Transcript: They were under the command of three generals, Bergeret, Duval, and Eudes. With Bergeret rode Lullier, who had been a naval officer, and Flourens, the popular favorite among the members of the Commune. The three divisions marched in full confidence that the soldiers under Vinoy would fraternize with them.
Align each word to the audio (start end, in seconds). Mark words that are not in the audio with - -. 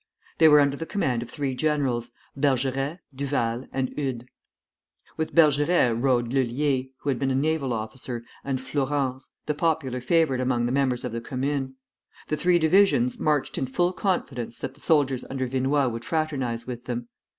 They 0.39 0.47
were 0.47 0.59
under 0.61 0.75
the 0.75 0.87
command 0.87 1.21
of 1.21 1.29
three 1.29 1.53
generals, 1.53 2.09
Bergeret, 2.35 3.01
Duval, 3.13 3.67
and 3.71 3.93
Eudes. 3.95 4.25
With 5.15 5.35
Bergeret 5.35 5.95
rode 5.95 6.33
Lullier, 6.33 6.85
who 7.01 7.09
had 7.09 7.19
been 7.19 7.29
a 7.29 7.35
naval 7.35 7.71
officer, 7.71 8.23
and 8.43 8.59
Flourens, 8.59 9.29
the 9.45 9.53
popular 9.53 10.01
favorite 10.01 10.41
among 10.41 10.65
the 10.65 10.71
members 10.71 11.03
of 11.03 11.11
the 11.11 11.21
Commune. 11.21 11.75
The 12.29 12.37
three 12.37 12.57
divisions 12.57 13.19
marched 13.19 13.59
in 13.59 13.67
full 13.67 13.93
confidence 13.93 14.57
that 14.57 14.73
the 14.73 14.81
soldiers 14.81 15.23
under 15.29 15.45
Vinoy 15.47 15.85
would 15.91 16.03
fraternize 16.03 16.65
with 16.65 16.85
them. 16.85 17.07